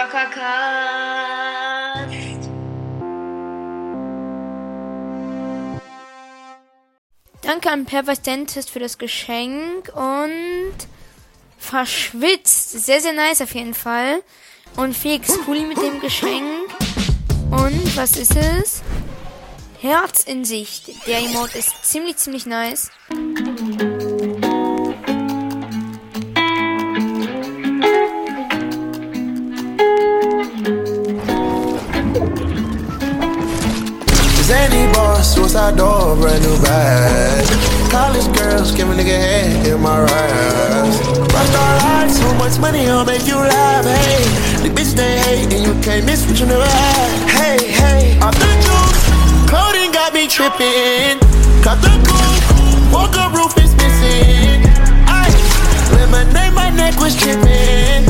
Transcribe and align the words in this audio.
Zockercast. 0.00 0.40
Danke 7.42 7.70
an 7.70 7.84
Pervers 7.84 8.22
Dentist 8.22 8.70
für 8.70 8.78
das 8.78 8.96
Geschenk 8.96 9.92
und 9.94 10.74
verschwitzt. 11.58 12.70
Sehr, 12.86 13.02
sehr 13.02 13.12
nice 13.12 13.42
auf 13.42 13.54
jeden 13.54 13.74
Fall. 13.74 14.22
Und 14.76 14.96
Felix 14.96 15.38
Kuli 15.44 15.66
mit 15.66 15.76
dem 15.76 16.00
Geschenk. 16.00 16.70
Und 17.50 17.96
was 17.96 18.16
ist 18.16 18.36
es? 18.36 18.82
Herz 19.80 20.24
in 20.24 20.46
Sicht. 20.46 21.06
Der 21.06 21.18
Emote 21.18 21.58
ist 21.58 21.84
ziemlich, 21.84 22.16
ziemlich 22.16 22.46
nice. 22.46 22.90
Door, 36.10 36.20
brand 36.20 36.42
new 36.42 36.56
bag. 36.62 37.46
College 37.90 38.26
girls, 38.36 38.72
give 38.72 38.88
a 38.90 38.94
nigga 38.94 39.16
head 39.18 39.66
in 39.66 39.80
my 39.80 40.00
raps. 40.00 40.96
Rockstar 41.32 41.72
life, 41.82 42.10
so 42.10 42.34
much 42.34 42.58
money, 42.58 42.88
I'll 42.88 43.04
make 43.04 43.26
you 43.26 43.36
laugh. 43.36 43.84
Hey, 43.84 44.22
the 44.62 44.70
bitch 44.74 44.94
they 44.94 45.18
hate, 45.20 45.52
and 45.52 45.64
you 45.66 45.74
can't 45.82 46.04
miss 46.04 46.26
what 46.26 46.38
you 46.38 46.46
never 46.46 46.64
had. 46.64 47.10
Hey, 47.28 47.70
hey, 47.70 48.18
off 48.20 48.34
the 48.34 48.50
juice, 48.64 49.02
clothing 49.48 49.92
got 49.92 50.12
me 50.12 50.26
tripping. 50.26 51.18
Cut 51.62 51.78
the 51.82 51.94
coupe, 52.06 52.92
walker 52.92 53.26
roof 53.36 53.56
is 53.58 53.74
missing. 53.76 54.64
Ice, 55.06 55.92
lemonade, 55.92 56.54
my 56.54 56.70
neck 56.70 56.98
was 56.98 57.14
tripping. 57.16 58.09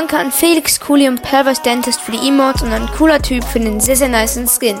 Danke 0.00 0.16
an 0.16 0.32
Felix 0.32 0.80
Cooley 0.80 1.08
und 1.08 1.20
Pervers 1.20 1.60
Dentist 1.60 2.00
für 2.00 2.12
die 2.12 2.26
Emotes 2.26 2.62
und 2.62 2.72
ein 2.72 2.86
cooler 2.96 3.20
Typ 3.20 3.44
für 3.44 3.60
den 3.60 3.80
sehr, 3.80 3.96
sehr 3.96 4.08
nice 4.08 4.40
Skin. 4.58 4.80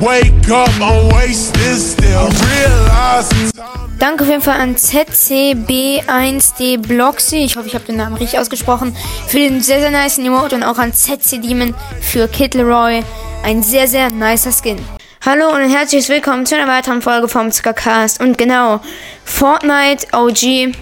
wake 0.00 0.48
up, 0.50 0.70
I'm 0.80 1.12
wasted 1.12 1.78
still. 1.78 2.30
Danke 3.98 4.24
auf 4.24 4.28
jeden 4.28 4.42
Fall 4.42 4.60
an 4.60 4.76
ZCB1D 4.76 6.78
Bloxy, 6.78 7.38
ich 7.38 7.56
hoffe, 7.56 7.68
ich 7.68 7.74
habe 7.74 7.86
den 7.86 7.96
Namen 7.96 8.16
richtig 8.16 8.38
ausgesprochen, 8.38 8.94
für 9.26 9.38
den 9.38 9.62
sehr, 9.62 9.80
sehr 9.80 9.90
nice 9.90 10.18
Emote 10.18 10.54
und 10.54 10.64
auch 10.64 10.78
an 10.78 10.92
ZC 10.92 11.40
Demon 11.40 11.74
für 12.02 12.28
Kid 12.28 12.54
Leroy. 12.54 13.02
Ein 13.42 13.62
sehr, 13.62 13.88
sehr 13.88 14.10
nicer 14.10 14.52
Skin. 14.52 14.78
Hallo 15.24 15.48
und 15.48 15.62
ein 15.62 15.70
herzliches 15.70 16.08
Willkommen 16.08 16.46
zu 16.46 16.56
einer 16.56 16.70
weiteren 16.70 17.00
Folge 17.00 17.28
vom 17.28 17.50
Zuckercast. 17.50 18.20
Und 18.20 18.38
genau, 18.38 18.80
Fortnite 19.24 20.06
OG. 20.12 20.74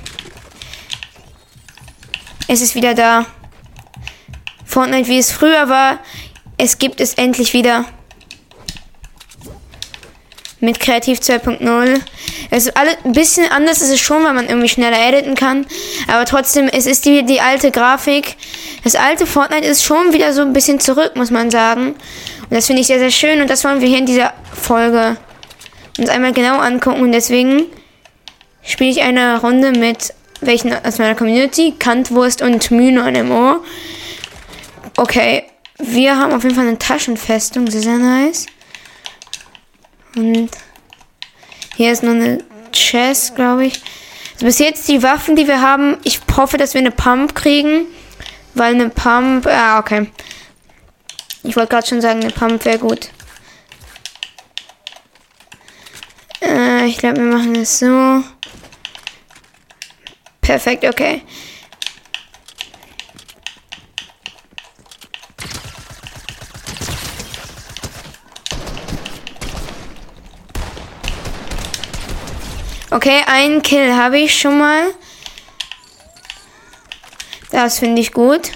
Es 2.49 2.61
ist 2.61 2.75
wieder 2.75 2.95
da. 2.95 3.27
Fortnite, 4.65 5.09
wie 5.09 5.19
es 5.19 5.31
früher 5.31 5.69
war. 5.69 6.01
Es 6.59 6.79
gibt 6.79 7.01
es 7.01 7.15
endlich 7.15 7.53
wieder. 7.53 7.85
Mit 10.65 10.81
Kreativ 10.81 11.19
2.0. 11.19 12.01
Es 12.51 12.67
ist 12.67 12.77
alles 12.77 12.97
ein 13.05 13.13
bisschen 13.13 13.51
anders 13.51 13.83
ist 13.83 13.91
es 13.91 14.01
schon, 14.01 14.25
weil 14.25 14.33
man 14.33 14.49
irgendwie 14.49 14.69
schneller 14.69 14.97
editen 14.99 15.35
kann. 15.35 15.67
Aber 16.09 16.25
trotzdem, 16.25 16.69
es 16.69 16.87
ist 16.87 17.05
die, 17.05 17.25
die 17.25 17.41
alte 17.41 17.71
Grafik. 17.71 18.37
Das 18.83 18.95
alte 18.95 19.27
Fortnite 19.27 19.67
ist 19.67 19.85
schon 19.85 20.13
wieder 20.13 20.33
so 20.33 20.41
ein 20.41 20.53
bisschen 20.55 20.81
zurück, 20.81 21.13
muss 21.17 21.31
man 21.31 21.51
sagen. 21.51 21.89
Und 21.89 22.51
das 22.51 22.67
finde 22.67 22.81
ich 22.81 22.87
sehr, 22.87 22.99
sehr 22.99 23.11
schön. 23.11 23.43
Und 23.43 23.51
das 23.51 23.63
wollen 23.65 23.81
wir 23.81 23.89
hier 23.89 23.99
in 23.99 24.07
dieser 24.07 24.33
Folge 24.55 25.17
uns 25.99 26.09
einmal 26.09 26.33
genau 26.33 26.59
angucken. 26.59 27.03
Und 27.03 27.13
deswegen 27.13 27.65
spiele 28.63 28.91
ich 28.91 29.03
eine 29.03 29.41
Runde 29.41 29.73
mit 29.73 30.15
welchen 30.41 30.73
aus 30.85 30.99
meiner 30.99 31.15
Community. 31.15 31.75
Kantwurst 31.79 32.41
und 32.41 32.71
Mühne 32.71 33.23
MO. 33.23 33.57
Okay, 34.97 35.45
wir 35.79 36.17
haben 36.17 36.33
auf 36.33 36.43
jeden 36.45 36.55
Fall 36.55 36.67
eine 36.67 36.79
Taschenfestung. 36.79 37.71
Sehr, 37.71 37.83
sehr 37.83 37.99
nice. 37.99 38.47
Und 40.17 40.51
hier 41.77 41.93
ist 41.93 42.03
noch 42.03 42.13
eine 42.13 42.45
Chest, 42.73 43.35
glaube 43.35 43.67
ich. 43.67 43.83
Also 44.35 44.47
bis 44.47 44.59
jetzt 44.59 44.89
die 44.89 45.03
Waffen, 45.03 45.37
die 45.37 45.47
wir 45.47 45.61
haben. 45.61 45.97
Ich 46.05 46.21
hoffe, 46.37 46.57
dass 46.57 46.75
wir 46.75 46.81
eine 46.81 46.91
Pump 46.91 47.35
kriegen. 47.35 47.87
Weil 48.55 48.75
eine 48.75 48.91
Pump. 48.91 49.47
Ah, 49.47 49.79
okay. 49.79 50.11
Ich 51.43 51.57
wollte 51.57 51.71
gerade 51.71 51.87
schon 51.87 52.01
sagen, 52.01 52.21
eine 52.21 52.31
Pump 52.31 52.65
wäre 52.65 52.79
gut. 52.79 53.11
Äh, 56.41 56.87
ich 56.87 56.99
glaube, 56.99 57.17
wir 57.19 57.37
machen 57.37 57.55
es 57.57 57.79
so. 57.79 58.23
Perfekt, 60.41 60.85
okay. 60.85 61.23
Okay, 72.95 73.25
einen 73.27 73.61
Kill 73.61 73.93
habe 73.93 74.21
ich 74.21 74.39
schon 74.39 74.57
mal. 74.57 74.85
Das 77.51 77.81
finde 77.81 78.01
ich 78.01 78.13
gut. 78.13 78.53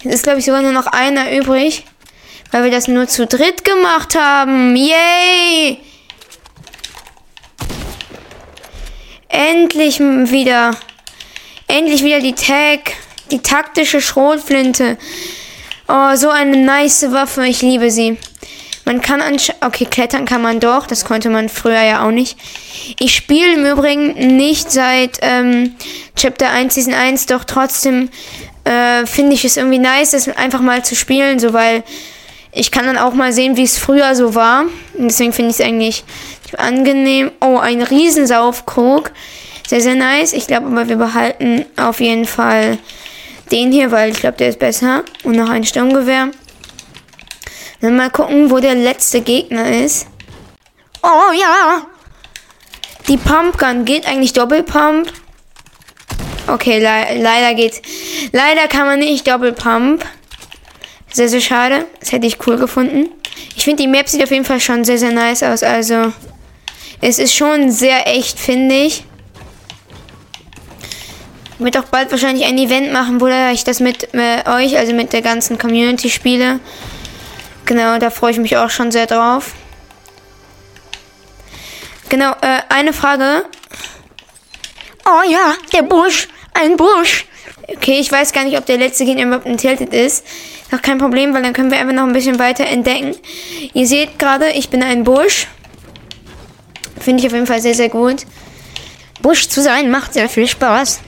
Jetzt 0.00 0.14
ist, 0.14 0.22
glaube 0.22 0.38
ich, 0.38 0.46
sogar 0.46 0.62
nur 0.62 0.72
noch 0.72 0.86
einer 0.86 1.36
übrig. 1.36 1.84
Weil 2.50 2.64
wir 2.64 2.70
das 2.70 2.88
nur 2.88 3.06
zu 3.08 3.26
dritt 3.26 3.62
gemacht 3.66 4.14
haben. 4.14 4.74
Yay! 4.74 5.80
Endlich 9.28 10.00
wieder. 10.00 10.74
Endlich 11.66 12.02
wieder 12.02 12.20
die 12.20 12.34
Tag. 12.34 12.94
Die 13.30 13.42
taktische 13.42 14.00
Schrotflinte. 14.00 14.96
Oh, 15.88 16.14
so 16.14 16.30
eine 16.30 16.56
nice 16.56 17.12
Waffe. 17.12 17.44
Ich 17.44 17.60
liebe 17.60 17.90
sie. 17.90 18.16
Man 18.84 19.00
kann 19.00 19.20
anscheinend. 19.20 19.64
Okay, 19.64 19.86
klettern 19.86 20.24
kann 20.24 20.42
man 20.42 20.60
doch. 20.60 20.86
Das 20.86 21.04
konnte 21.04 21.30
man 21.30 21.48
früher 21.48 21.82
ja 21.82 22.06
auch 22.06 22.10
nicht. 22.10 22.36
Ich 22.98 23.14
spiele 23.14 23.54
im 23.54 23.64
Übrigen 23.64 24.36
nicht 24.36 24.70
seit 24.70 25.18
ähm, 25.22 25.74
Chapter 26.16 26.50
1 26.50 26.74
Season 26.74 26.94
1, 26.94 27.26
doch 27.26 27.44
trotzdem 27.44 28.10
äh, 28.64 29.06
finde 29.06 29.34
ich 29.34 29.44
es 29.44 29.56
irgendwie 29.56 29.78
nice, 29.78 30.12
das 30.12 30.28
einfach 30.28 30.60
mal 30.60 30.84
zu 30.84 30.94
spielen, 30.94 31.38
so 31.38 31.52
weil 31.52 31.82
ich 32.52 32.70
kann 32.70 32.84
dann 32.86 32.98
auch 32.98 33.14
mal 33.14 33.32
sehen, 33.32 33.56
wie 33.56 33.62
es 33.62 33.78
früher 33.78 34.14
so 34.14 34.34
war. 34.34 34.64
Und 34.94 35.08
deswegen 35.08 35.32
finde 35.32 35.50
ich 35.50 35.60
es 35.60 35.66
eigentlich 35.66 36.04
angenehm. 36.58 37.30
Oh, 37.40 37.56
ein 37.56 37.82
Riesensaufkrug. 37.82 39.10
Sehr, 39.66 39.80
sehr 39.80 39.94
nice. 39.94 40.34
Ich 40.34 40.46
glaube 40.46 40.66
aber, 40.66 40.88
wir 40.88 40.96
behalten 40.96 41.64
auf 41.76 42.00
jeden 42.00 42.26
Fall 42.26 42.78
den 43.50 43.72
hier, 43.72 43.90
weil 43.90 44.10
ich 44.10 44.20
glaube, 44.20 44.36
der 44.36 44.50
ist 44.50 44.58
besser. 44.58 45.02
Und 45.24 45.36
noch 45.36 45.48
ein 45.48 45.64
Sturmgewehr. 45.64 46.28
Dann 47.82 47.96
mal 47.96 48.10
gucken, 48.10 48.48
wo 48.50 48.60
der 48.60 48.76
letzte 48.76 49.20
Gegner 49.20 49.84
ist. 49.84 50.06
Oh 51.02 51.32
ja. 51.38 51.82
Die 53.08 53.16
Pumpgun 53.16 53.84
geht 53.84 54.06
eigentlich 54.06 54.32
Doppelpump. 54.32 55.12
Okay, 56.46 56.78
le 56.78 57.20
leider 57.20 57.54
geht. 57.54 57.82
Leider 58.30 58.68
kann 58.68 58.86
man 58.86 59.00
nicht 59.00 59.26
Doppelpump. 59.26 60.04
Sehr, 61.12 61.28
sehr 61.28 61.40
schade. 61.40 61.86
Das 61.98 62.12
hätte 62.12 62.28
ich 62.28 62.46
cool 62.46 62.56
gefunden. 62.56 63.08
Ich 63.56 63.64
finde, 63.64 63.82
die 63.82 63.88
Map 63.88 64.08
sieht 64.08 64.22
auf 64.22 64.30
jeden 64.30 64.44
Fall 64.44 64.60
schon 64.60 64.84
sehr, 64.84 64.98
sehr 64.98 65.10
nice 65.10 65.42
aus. 65.42 65.64
Also, 65.64 66.12
es 67.00 67.18
ist 67.18 67.34
schon 67.34 67.72
sehr 67.72 68.06
echt, 68.06 68.38
finde 68.38 68.76
ich. 68.76 69.04
Ich 71.58 71.64
werde 71.64 71.80
auch 71.80 71.84
bald 71.84 72.12
wahrscheinlich 72.12 72.46
ein 72.46 72.58
Event 72.58 72.92
machen, 72.92 73.20
wo 73.20 73.26
ich 73.26 73.64
das 73.64 73.80
mit 73.80 74.14
äh, 74.14 74.48
euch, 74.48 74.78
also 74.78 74.92
mit 74.92 75.12
der 75.12 75.22
ganzen 75.22 75.58
Community 75.58 76.10
spiele. 76.10 76.60
Genau, 77.72 77.96
da 77.96 78.10
freue 78.10 78.32
ich 78.32 78.38
mich 78.38 78.54
auch 78.58 78.68
schon 78.68 78.92
sehr 78.92 79.06
drauf. 79.06 79.54
Genau, 82.10 82.32
äh, 82.42 82.60
eine 82.68 82.92
Frage. 82.92 83.46
Oh 85.06 85.22
ja, 85.26 85.54
der 85.72 85.80
Busch. 85.80 86.28
Ein 86.52 86.76
Busch. 86.76 87.24
Okay, 87.68 87.98
ich 87.98 88.12
weiß 88.12 88.34
gar 88.34 88.44
nicht, 88.44 88.58
ob 88.58 88.66
der 88.66 88.76
letzte 88.76 89.06
Gegner 89.06 89.24
überhaupt 89.24 89.46
entiltet 89.46 89.94
ist. 89.94 90.26
Doch 90.70 90.82
kein 90.82 90.98
Problem, 90.98 91.32
weil 91.32 91.42
dann 91.42 91.54
können 91.54 91.70
wir 91.70 91.78
einfach 91.78 91.94
noch 91.94 92.02
ein 92.02 92.12
bisschen 92.12 92.38
weiter 92.38 92.66
entdecken. 92.66 93.16
Ihr 93.72 93.86
seht 93.86 94.18
gerade, 94.18 94.50
ich 94.50 94.68
bin 94.68 94.82
ein 94.82 95.02
Busch. 95.02 95.46
Finde 97.00 97.20
ich 97.22 97.26
auf 97.26 97.32
jeden 97.32 97.46
Fall 97.46 97.62
sehr, 97.62 97.74
sehr 97.74 97.88
gut. 97.88 98.26
Busch 99.22 99.48
zu 99.48 99.62
sein 99.62 99.90
macht 99.90 100.12
sehr 100.12 100.28
viel 100.28 100.46
Spaß. 100.46 101.00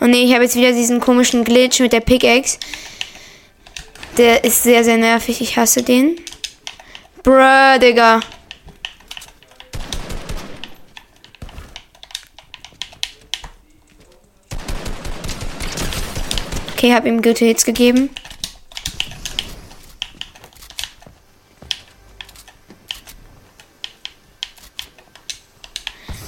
Oh 0.00 0.06
nee, 0.06 0.24
ich 0.24 0.34
habe 0.34 0.42
jetzt 0.42 0.56
wieder 0.56 0.72
diesen 0.72 0.98
komischen 0.98 1.44
Glitch 1.44 1.78
mit 1.78 1.92
der 1.92 2.00
Pickaxe. 2.00 2.58
Der 4.18 4.44
ist 4.44 4.62
sehr, 4.62 4.84
sehr 4.84 4.98
nervig. 4.98 5.40
Ich 5.40 5.56
hasse 5.56 5.82
den. 5.82 6.16
Bruh, 7.22 7.78
Digga. 7.80 8.20
Okay, 16.74 16.94
hab 16.94 17.06
ihm 17.06 17.22
gute 17.22 17.44
Hits 17.44 17.64
gegeben. 17.64 18.10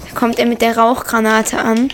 Da 0.08 0.14
kommt 0.14 0.38
er 0.38 0.46
mit 0.46 0.62
der 0.62 0.78
Rauchgranate 0.78 1.58
an. 1.58 1.90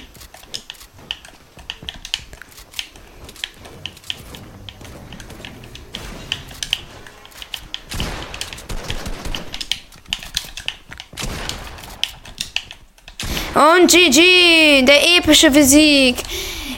Und 13.55 13.91
GG, 13.91 14.82
der 14.82 15.19
epische 15.19 15.50
Physik 15.50 16.17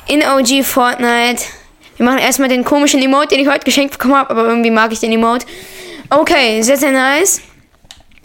in 0.08 0.22
OG 0.22 0.64
Fortnite. 0.64 1.42
Wir 1.98 2.06
machen 2.06 2.19
erstmal 2.19 2.48
den 2.48 2.64
komischen 2.64 3.02
Emote, 3.02 3.28
den 3.28 3.40
ich 3.40 3.48
heute 3.48 3.64
geschenkt 3.64 3.92
bekommen 3.92 4.16
habe, 4.16 4.30
aber 4.30 4.44
irgendwie 4.46 4.70
mag 4.70 4.90
ich 4.90 5.00
den 5.00 5.12
Emote. 5.12 5.44
Okay, 6.08 6.62
sehr, 6.62 6.78
sehr 6.78 6.92
nice. 6.92 7.42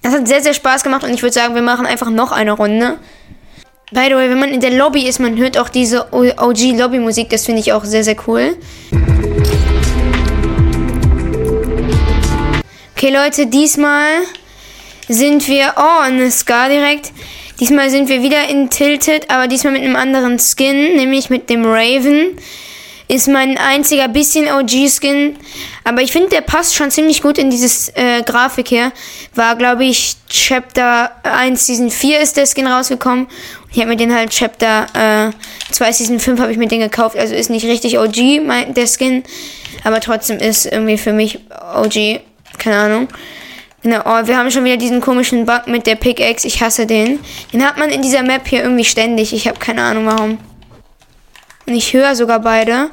Das 0.02 0.14
hat 0.14 0.28
sehr, 0.28 0.42
sehr 0.42 0.54
Spaß 0.54 0.84
gemacht 0.84 1.04
und 1.04 1.14
ich 1.14 1.22
würde 1.22 1.34
sagen, 1.34 1.56
wir 1.56 1.62
machen 1.62 1.86
einfach 1.86 2.10
noch 2.10 2.32
eine 2.32 2.54
Runde. 2.54 2.98
By 3.92 4.06
the 4.08 4.16
way, 4.16 4.30
wenn 4.30 4.40
man 4.40 4.50
in 4.50 4.62
der 4.62 4.72
Lobby 4.72 5.08
ist, 5.08 5.20
man 5.20 5.38
hört 5.38 5.58
auch 5.58 5.68
diese 5.68 6.14
OG-Lobby-Musik, 6.14 7.30
das 7.30 7.46
finde 7.46 7.60
ich 7.60 7.74
auch 7.74 7.84
sehr, 7.84 8.06
sehr 8.06 8.16
cool. 8.28 8.56
Okay, 12.96 13.10
Leute, 13.10 13.48
diesmal 13.48 14.22
sind 15.10 15.48
wir. 15.48 15.74
Oh, 15.78 16.02
eine 16.02 16.32
Scar 16.32 16.70
direkt. 16.70 17.12
Diesmal 17.60 17.90
sind 17.90 18.08
wir 18.08 18.22
wieder 18.22 18.48
in 18.50 18.70
Tilted, 18.70 19.32
aber 19.32 19.48
diesmal 19.48 19.74
mit 19.74 19.82
einem 19.82 19.96
anderen 19.96 20.38
Skin, 20.38 20.96
nämlich 20.96 21.32
mit 21.32 21.50
dem 21.50 21.66
Raven. 21.66 22.38
Ist 23.10 23.30
mein 23.30 23.58
einziger 23.58 24.10
bisschen 24.10 24.48
OG-Skin. 24.52 25.38
Aber 25.86 26.02
ich 26.02 26.12
finde, 26.12 26.30
der 26.30 26.42
passt 26.42 26.76
schon 26.76 26.92
ziemlich 26.92 27.22
gut 27.22 27.38
in 27.38 27.50
dieses 27.50 27.90
äh, 27.96 28.22
Grafik 28.24 28.68
hier. 28.68 28.92
War, 29.34 29.56
glaube 29.56 29.86
ich, 29.86 30.18
Chapter 30.30 31.12
1 31.24 31.66
Season 31.66 31.90
4 31.90 32.20
ist 32.20 32.36
der 32.36 32.46
Skin 32.46 32.68
rausgekommen. 32.68 33.28
Ich 33.72 33.80
habe 33.80 33.90
mir 33.90 33.96
den 33.96 34.14
halt 34.14 34.32
Chapter 34.32 35.30
äh, 35.30 35.32
2 35.72 35.92
Season 35.94 36.20
5 36.20 36.40
habe 36.40 36.52
ich 36.52 36.58
mir 36.58 36.68
den 36.68 36.82
gekauft. 36.82 37.18
Also 37.18 37.34
ist 37.34 37.50
nicht 37.50 37.66
richtig 37.66 37.98
OG, 37.98 38.46
mein, 38.46 38.74
der 38.74 38.88
Skin. 38.88 39.24
Aber 39.84 40.02
trotzdem 40.02 40.38
ist 40.40 40.66
irgendwie 40.66 40.98
für 40.98 41.14
mich 41.14 41.40
OG. 41.76 42.20
Keine 42.58 42.78
Ahnung. 42.78 43.08
Genau, 43.84 44.02
oh, 44.06 44.28
wir 44.28 44.38
haben 44.38 44.50
schon 44.50 44.66
wieder 44.66 44.78
diesen 44.78 45.02
komischen 45.02 45.46
Bug 45.46 45.68
mit 45.68 45.86
der 45.86 45.96
Pickaxe. 45.96 46.48
Ich 46.48 46.62
hasse 46.62 46.88
den. 46.88 47.20
Den 47.54 47.66
hat 47.66 47.78
man 47.78 47.90
in 47.90 48.02
dieser 48.02 48.24
Map 48.24 48.48
hier 48.48 48.64
irgendwie 48.64 48.86
ständig. 48.86 49.34
Ich 49.34 49.48
habe 49.48 49.60
keine 49.60 49.84
Ahnung 49.84 50.08
warum. 50.08 50.40
Und 51.66 51.74
ich 51.74 51.94
höre 51.94 52.16
sogar 52.16 52.40
beide. 52.40 52.90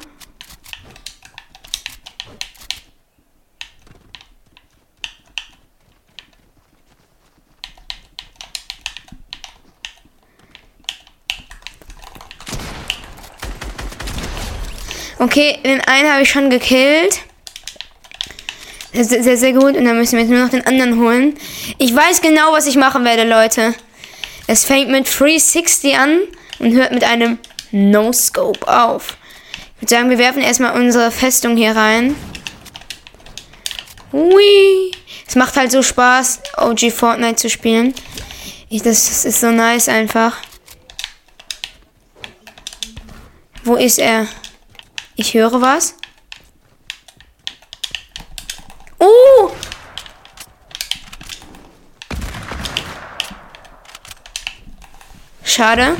Okay, 15.17 15.57
den 15.65 15.81
einen 15.81 16.11
habe 16.11 16.21
ich 16.21 16.29
schon 16.29 16.49
gekillt. 16.49 17.24
Sehr, 18.95 19.23
sehr, 19.23 19.37
sehr 19.37 19.53
gut. 19.53 19.75
Und 19.75 19.83
dann 19.83 19.97
müssen 19.97 20.13
wir 20.13 20.21
jetzt 20.21 20.31
nur 20.31 20.39
noch 20.39 20.49
den 20.49 20.65
anderen 20.65 20.99
holen. 20.99 21.35
Ich 21.77 21.93
weiß 21.93 22.21
genau, 22.21 22.53
was 22.53 22.65
ich 22.65 22.77
machen 22.77 23.03
werde, 23.03 23.27
Leute. 23.27 23.73
Es 24.47 24.63
fängt 24.63 24.89
mit 24.89 25.05
360 25.07 25.97
an 25.97 26.19
und 26.59 26.73
hört 26.73 26.93
mit 26.93 27.03
einem 27.03 27.37
No-Scope 27.71 28.65
auf. 28.67 29.17
Ich 29.75 29.81
würde 29.81 29.89
sagen, 29.95 30.09
wir 30.09 30.17
werfen 30.17 30.41
erstmal 30.41 30.79
unsere 30.79 31.11
Festung 31.11 31.57
hier 31.57 31.75
rein. 31.75 32.15
Hui. 34.13 34.91
Es 35.27 35.35
macht 35.35 35.57
halt 35.57 35.71
so 35.71 35.81
Spaß, 35.81 36.39
OG 36.57 36.91
Fortnite 36.91 37.35
zu 37.35 37.49
spielen. 37.49 37.93
Ich, 38.69 38.81
das, 38.81 39.07
das 39.07 39.25
ist 39.25 39.41
so 39.41 39.51
nice 39.51 39.89
einfach. 39.89 40.37
Wo 43.65 43.75
ist 43.75 43.99
er? 43.99 44.27
Ich 45.15 45.33
höre 45.33 45.59
was. 45.59 45.95
Oh! 48.99 49.51
Schade. 55.55 55.95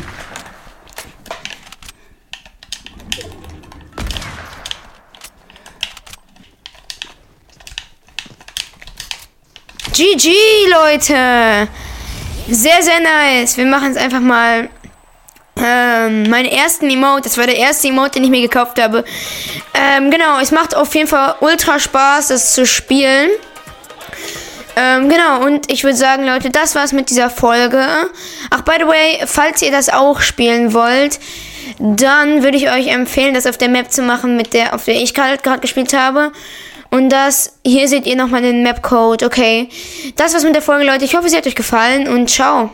GG, 9.94 10.34
Leute. 10.70 11.70
Sehr, 12.50 12.84
sehr 12.84 13.00
nice. 13.00 13.56
Wir 13.56 13.66
machen 13.66 13.92
es 13.92 13.98
einfach 13.98 14.20
mal. 14.20 14.70
Ähm, 15.56 16.30
meinen 16.30 16.50
ersten 16.50 16.90
Emote. 16.90 17.22
Das 17.22 17.38
war 17.38 17.46
der 17.46 17.56
erste 17.56 17.88
Emote, 17.88 18.16
den 18.16 18.26
ich 18.26 18.30
mir 18.30 18.42
gekauft 18.42 18.82
habe. 18.82 19.06
Ähm, 19.74 20.12
genau, 20.12 20.38
es 20.42 20.52
macht 20.52 20.76
auf 20.76 20.94
jeden 20.96 21.08
Fall 21.08 21.36
ultra 21.40 21.80
Spaß, 21.80 22.28
das 22.28 22.52
zu 22.52 22.66
spielen. 22.66 23.30
Ähm, 24.76 25.10
genau, 25.10 25.46
und 25.46 25.72
ich 25.72 25.84
würde 25.84 25.96
sagen, 25.98 26.26
Leute, 26.26 26.50
das 26.50 26.76
war's 26.76 26.92
mit 26.92 27.10
dieser 27.10 27.30
Folge. 27.30 27.86
Ach, 28.50 28.62
by 28.62 28.74
the 28.80 28.88
way, 28.88 29.26
falls 29.26 29.62
ihr 29.62 29.72
das 29.72 29.90
auch 29.90 30.22
spielen 30.22 30.74
wollt, 30.74 31.20
dann 31.80 32.44
würde 32.44 32.58
ich 32.58 32.70
euch 32.70 32.88
empfehlen, 32.88 33.34
das 33.34 33.46
auf 33.46 33.58
der 33.58 33.70
Map 33.70 33.92
zu 33.92 34.02
machen, 34.02 34.36
mit 34.38 34.54
der, 34.54 34.76
auf 34.76 34.86
der 34.86 34.96
ich 34.96 35.14
gerade 35.14 35.40
gespielt 35.60 35.94
habe. 35.94 36.32
Und 36.92 37.10
das, 37.10 37.54
hier 37.66 37.88
seht 37.88 38.06
ihr 38.06 38.16
nochmal 38.16 38.42
den 38.42 38.64
Map-Code, 38.64 39.26
okay. 39.26 39.70
Das 40.16 40.34
war's 40.34 40.44
mit 40.44 40.56
der 40.56 40.62
Folge, 40.62 40.86
Leute. 40.86 41.06
Ich 41.06 41.16
hoffe, 41.16 41.30
sie 41.30 41.38
hat 41.38 41.48
euch 41.48 41.56
gefallen 41.56 42.08
und 42.08 42.30
ciao. 42.30 42.70